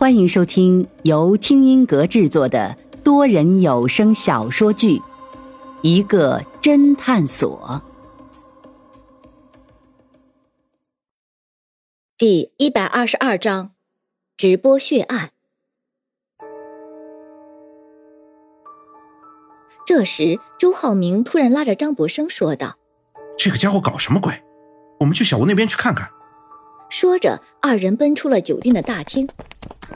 [0.00, 4.96] 欢迎收听由听音阁制作的多人有声小说剧
[5.82, 7.82] 《一个侦探所》
[12.16, 13.72] 第一百二十二章：
[14.38, 15.32] 直播血案。
[19.84, 22.78] 这时，周浩明突然拉着张博生说道
[23.36, 24.42] ：“这个家伙搞什么鬼？
[25.00, 26.10] 我们去小屋那边去看看。”
[26.88, 29.28] 说着，二人奔出了酒店的大厅。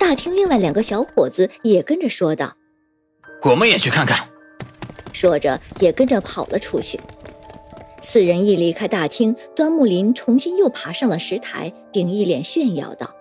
[0.00, 2.56] 大厅另外两个小伙子也跟着说道
[3.44, 4.26] ：“我们也去看看。”
[5.12, 6.98] 说着也跟着跑了出去。
[8.00, 13.14] 四人一离开大厅，端木林重新又爬上了石台，并一脸炫耀道：“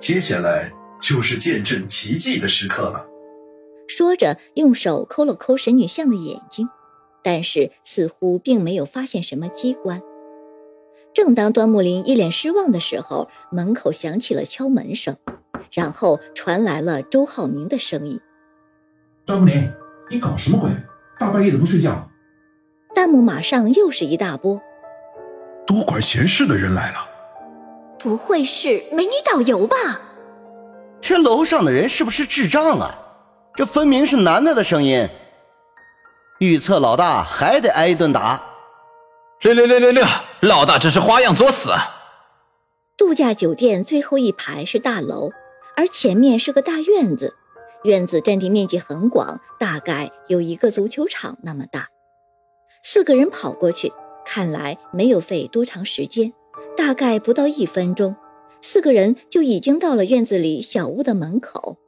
[0.00, 3.06] 接下来就是见证奇迹的时刻了。”
[3.86, 6.66] 说着，用手抠了抠神女像的眼睛，
[7.22, 10.00] 但是似乎并没有发现什么机关。
[11.12, 15.14] 正当端木林一脸失望的时候，门口响起了敲门声。
[15.70, 18.20] 然后传来了周浩明的声音
[19.24, 19.72] ：“端木林，
[20.10, 20.70] 你搞什么鬼？
[21.18, 22.08] 大半夜的不睡觉？”
[22.94, 24.60] 弹幕马上又是一大波。
[25.66, 27.08] 多管闲事的人来了，
[27.98, 29.76] 不会是美女导游吧？
[31.00, 32.94] 这楼上的人是不是智障啊？
[33.54, 35.08] 这分明是男的的声音。
[36.40, 38.40] 预测老大还得挨一顿打。
[39.42, 40.04] 六六六六六，
[40.40, 41.70] 老大真是花样作死。
[42.96, 45.30] 度假酒店最后一排是大楼。
[45.80, 47.34] 而前面是个大院子，
[47.84, 51.88] 院子占地面积很广，大概有一个足球场那么大。
[52.82, 53.90] 四个人跑过去，
[54.22, 56.34] 看来没有费多长时间，
[56.76, 58.14] 大概不到一分钟，
[58.60, 61.78] 四个人就已经到了院子里小屋的门口。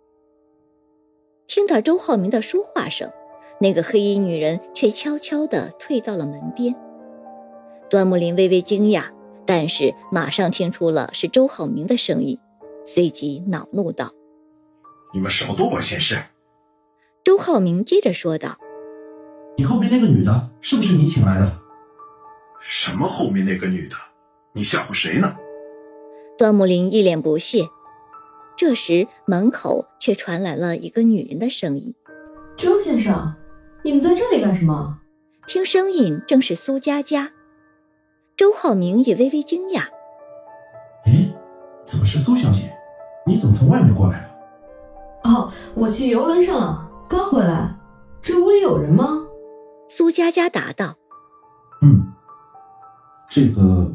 [1.46, 3.12] 听到周浩明的说话声，
[3.60, 6.74] 那个黑衣女人却悄悄地退到了门边。
[7.90, 9.04] 端木林微微惊讶，
[9.44, 12.38] 但是马上听出了是周浩明的声音。
[12.84, 14.10] 随即恼怒道
[15.12, 16.16] ：“你们少多管闲事！”
[17.24, 18.58] 周浩明接着说道
[19.56, 21.58] ：“你后面那个女的是不是你请来的
[22.60, 23.96] ？”“什么后面那个女的？
[24.52, 25.36] 你吓唬谁呢？”
[26.38, 27.68] 段木林一脸不屑。
[28.56, 31.94] 这时门口却传来了一个女人的声音
[32.56, 33.34] ：“周先生，
[33.82, 34.98] 你们在这里干什么？”
[35.46, 37.32] 听声音正是苏佳佳。
[38.36, 39.84] 周浩明也微微惊讶
[41.06, 41.34] ：“哎，
[41.84, 42.71] 怎么是苏小姐？”
[43.24, 44.28] 你怎么从外面过来了？
[45.24, 47.76] 哦，我去游轮上了，刚回来。
[48.20, 49.26] 这屋里有人吗？
[49.88, 50.96] 苏佳佳答道
[51.82, 52.12] ：“嗯，
[53.28, 53.92] 这个。”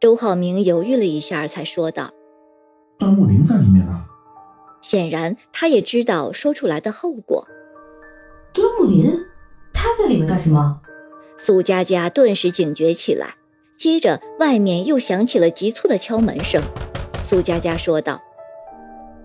[0.00, 2.10] 周浩明犹豫了一下，才说道
[2.98, 4.04] ：“端木林在里面啊。”
[4.82, 7.46] 显然，他也知道说出来的后果。
[8.52, 9.18] 端木林，
[9.72, 10.80] 他在里面干什么？
[11.36, 13.36] 苏佳佳顿时警觉起来，
[13.76, 16.62] 接着外面又响起了急促的敲门声。
[17.24, 18.20] 苏佳佳说道：“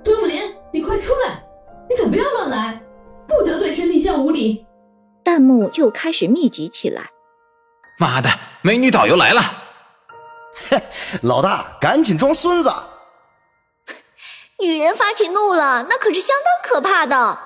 [0.05, 1.43] 端木林，你快出来！
[1.89, 2.81] 你可不要乱来，
[3.27, 4.65] 不得对神女像无礼。”
[5.21, 7.11] 弹幕又开始密集起来。
[7.99, 8.29] 妈的，
[8.61, 9.41] 美女导游来了！
[10.71, 10.81] 嘿，
[11.23, 12.71] 老大，赶紧装孙子！
[14.61, 17.37] 女人发起怒了，那可是相当可怕的。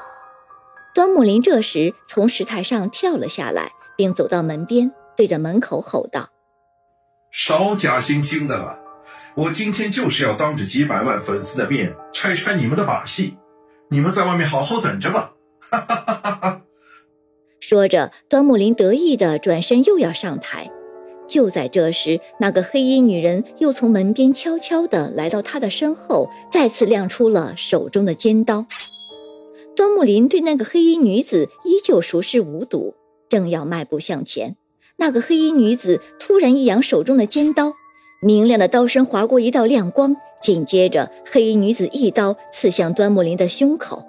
[0.93, 6.29] 端木林这时从石台上跳了下来，并走到门边，对着门口吼道
[7.33, 8.77] ：“少假惺惺的！”
[9.35, 13.35] 我今天就是要当着几百万粉丝的面拆穿你们的把戏，
[13.89, 15.33] 你们在外面好好等着吧！
[15.59, 16.61] 哈哈哈哈哈！
[17.59, 20.69] 说着，端木林得意的转身又要上台。
[21.27, 28.67] 就在这时，那个黑衣女人又从门边悄悄的来到他的身后，再次亮出了手中的尖刀。
[29.75, 32.93] 端木林对那个黑衣女子依旧熟视无睹，
[33.29, 34.57] 正要迈步向前，
[34.97, 37.71] 那个黑衣女子突然一扬手中的尖刀。
[38.23, 44.07] 明亮的刀身划过一道亮光，紧接着黑衣女子一刀刺向端木林的胸口。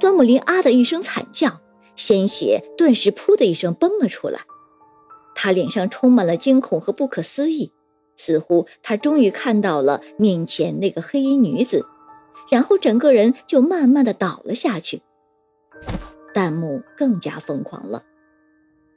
[0.00, 1.60] 端木林啊的一声惨叫，
[1.94, 4.40] 鲜血顿时噗的一声崩了出来。
[5.36, 7.72] 他脸上充满了惊恐和不可思议，
[8.16, 11.86] 似乎他终于看到了面前那个黑衣女子，
[12.50, 15.02] 然后整个人就慢慢的倒了下去。
[16.34, 18.02] 弹幕更加疯狂了，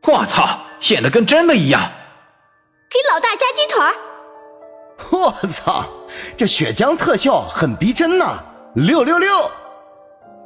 [0.08, 1.92] 我操，演的跟真的一样。
[2.90, 3.94] 给老大加鸡腿儿！
[5.12, 5.86] 我操，
[6.38, 8.42] 这血浆特效很逼真呐！
[8.76, 9.52] 六六六！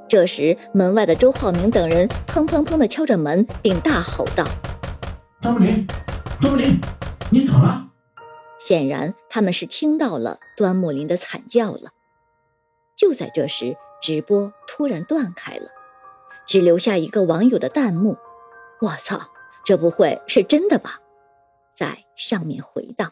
[0.10, 4.44] 这时，门外的周浩明等人砰砰砰的敲着门，并大吼道
[5.40, 5.88] ：“端木林，
[6.42, 6.82] 端木林，
[7.30, 7.88] 你怎么了？”
[8.60, 11.92] 显然，他们是听到了端木林的惨叫了。
[12.96, 15.70] 就在这时，直播突然断开了，
[16.48, 18.18] 只留下一个网友的弹幕
[18.82, 19.30] ：“我操，
[19.64, 21.00] 这不会是真的吧？”
[21.82, 23.12] 在上面回荡。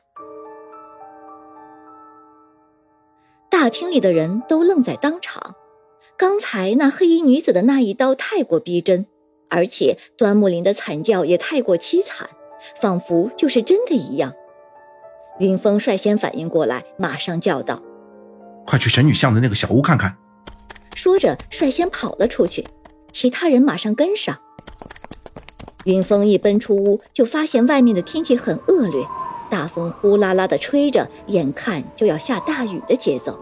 [3.50, 5.54] 大大厅里的人都愣在当场。
[6.18, 9.06] 刚才那黑衣女子的那一刀太过逼真，
[9.50, 12.30] 而且端木林的惨叫也太过凄惨，
[12.82, 14.34] 仿佛就是真的一样。
[15.40, 17.84] 云峰率先反应过来，马上叫道
[18.66, 20.18] ：“快去神女巷的那个小屋看看！”
[20.96, 22.66] 说着，率先跑了出去，
[23.12, 24.40] 其他人马上跟上。
[25.86, 29.08] 云峰一奔出屋，就发现外面的天气很恶劣，
[29.50, 33.40] 大风呼啦啦地吹着，眼看就要下大雨的节奏。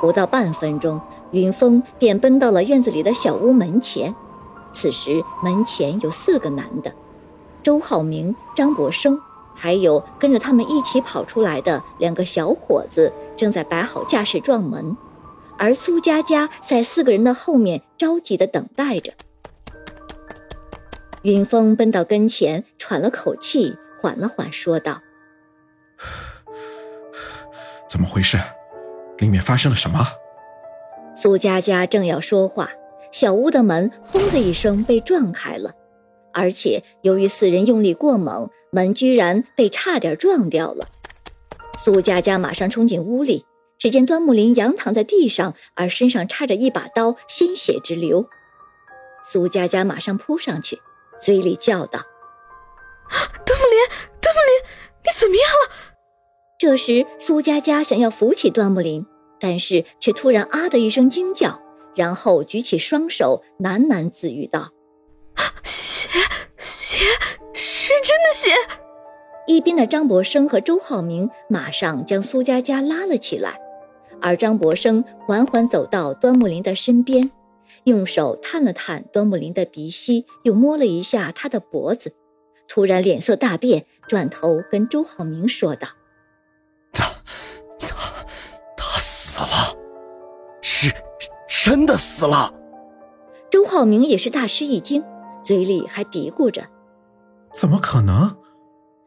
[0.00, 1.00] 不到半分钟，
[1.32, 4.14] 云峰便奔到了院子里的小屋门前。
[4.72, 6.92] 此时门前有四个男的：
[7.62, 9.18] 周浩明、张博生，
[9.54, 14.96] 还有跟着他们一起跑出来的两个小伙子，正在摆好架势撞门。
[15.56, 19.14] 而苏佳佳在四个人的后面，着急地等待着。
[21.28, 25.02] 云峰奔到跟前，喘了口气，缓了缓，说道
[27.86, 28.38] ：“怎么回事？
[29.18, 30.06] 里面发生了什么？”
[31.14, 32.70] 苏佳佳正要说话，
[33.12, 35.72] 小屋的门“轰”的一声被撞开了，
[36.32, 40.86] 而且由于四人用力过猛，门居然被差点撞掉了。
[41.76, 43.44] 苏佳佳马上冲进屋里。
[43.78, 48.28] 只见端木林仰躺在地上，而身上插着一把刀，鲜血直流。
[49.24, 50.80] 苏佳佳马上扑上去，
[51.20, 52.00] 嘴里叫道
[53.44, 53.88] ：“端木林，
[54.20, 54.70] 端木林，
[55.04, 55.94] 你怎么样了？”
[56.58, 59.06] 这时，苏佳佳想要扶起端木林，
[59.38, 61.60] 但是却突然啊的一声惊叫，
[61.94, 64.70] 然后举起双手，喃喃自语道
[65.62, 66.08] ：“血，
[66.58, 67.04] 血，
[67.54, 68.52] 是真的血！”
[69.46, 73.58] 一边的张博生和周浩明马上将苏佳佳拉了起来。
[74.20, 77.30] 而张博生缓缓走到端木林的身边，
[77.84, 82.14] 用手探了探端木林的鼻息，又摸了一下他的脖子，
[82.68, 85.88] 突然脸色大变，转头跟周浩明说道
[86.92, 87.10] ：“他，
[87.78, 87.96] 他，
[88.76, 89.76] 他死了，
[90.60, 90.92] 是，
[91.64, 92.54] 真的死了。”
[93.50, 95.02] 周浩明也是大吃一惊，
[95.42, 96.68] 嘴里还嘀咕着
[97.52, 98.36] ：“怎么可能？”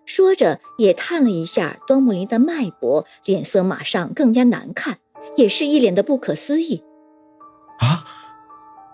[0.05, 4.97] 说着，也探了一下端木林的脉搏，脸色马上更加难看，
[5.37, 6.83] 也是一脸的不可思议。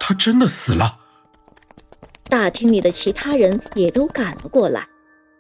[0.07, 0.99] 啊，他真的死了！
[2.29, 4.87] 大厅里的其他人也都赶了过来，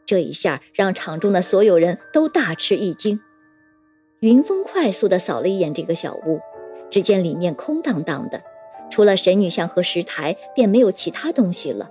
[0.05, 3.21] 这一下让场中的所有人都大吃一惊。
[4.19, 6.41] 云峰快速的扫了一眼这个小屋，
[6.91, 8.43] 只见里面空荡荡的，
[8.91, 11.89] 除了神女像和石台，便没有其他东西了。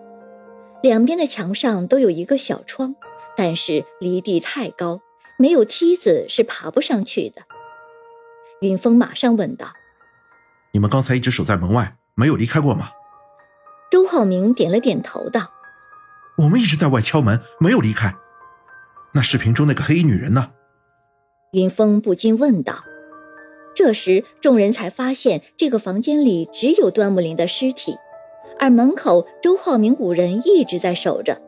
[0.83, 2.95] 两边的墙上都有一个小窗。
[3.39, 5.03] 但是离地太高，
[5.39, 7.43] 没有梯子是爬不上去的。
[8.63, 9.75] 云峰马上问道
[10.73, 12.91] ：“你们刚才一直守在门外，没有离开过吗？”
[13.91, 15.53] 周浩明点了点头，道
[16.39, 18.15] ：“我们一直在外敲门，没有离开。
[19.13, 20.51] 那视频中那个黑衣女人呢？”
[21.53, 22.85] 云峰不禁问道。
[23.75, 27.95] 这时，众人才发现这个房间里只有端木林的尸体，
[28.59, 31.41] 而门口周浩明五人一直在守着。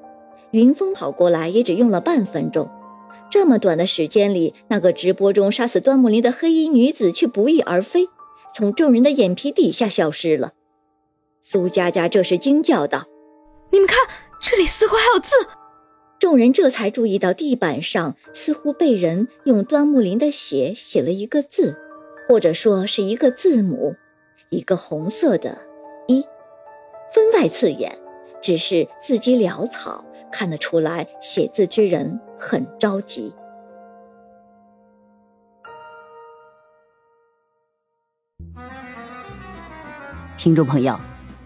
[0.52, 2.70] 云峰跑过来也只用了半分钟，
[3.30, 8.08] 这么短的时间里，那个直播中杀死端木林的黑衣女子却不翼而飞，
[8.54, 10.52] 从众人的眼皮底下消失了。
[11.50, 13.06] 苏佳佳这时惊叫道
[13.72, 13.96] ：“你们看，
[14.38, 15.30] 这里似乎还有字！”
[16.20, 21.74] 众人这才注意到地板上似乎被人用端木林的血写了一个字，
[22.28, 23.94] 或者说是一个字母，
[24.50, 25.56] 一个红色的
[26.06, 26.22] “一”，
[27.14, 27.98] 分外刺眼，
[28.42, 30.04] 只是字迹潦草。
[30.30, 33.34] 看得出来，写字之人很着急。
[40.36, 40.94] 听众朋友，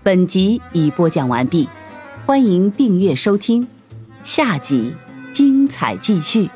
[0.04, 1.68] 本集已播讲完毕，
[2.26, 3.68] 欢迎订阅收听，
[4.24, 4.92] 下集
[5.32, 6.50] 精彩继续。